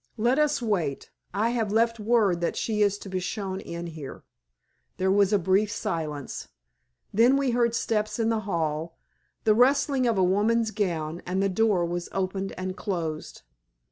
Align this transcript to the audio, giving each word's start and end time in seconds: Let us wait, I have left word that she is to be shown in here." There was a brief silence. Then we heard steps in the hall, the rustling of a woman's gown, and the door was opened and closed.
Let 0.17 0.39
us 0.39 0.63
wait, 0.63 1.11
I 1.31 1.51
have 1.51 1.71
left 1.71 1.99
word 1.99 2.41
that 2.41 2.55
she 2.55 2.81
is 2.81 2.97
to 2.97 3.07
be 3.07 3.19
shown 3.19 3.59
in 3.59 3.85
here." 3.85 4.23
There 4.97 5.11
was 5.11 5.31
a 5.31 5.37
brief 5.37 5.69
silence. 5.71 6.47
Then 7.13 7.37
we 7.37 7.51
heard 7.51 7.75
steps 7.75 8.17
in 8.17 8.29
the 8.29 8.39
hall, 8.49 8.97
the 9.43 9.53
rustling 9.53 10.07
of 10.07 10.17
a 10.17 10.23
woman's 10.23 10.71
gown, 10.71 11.21
and 11.27 11.39
the 11.43 11.49
door 11.49 11.85
was 11.85 12.09
opened 12.13 12.51
and 12.57 12.75
closed. 12.75 13.43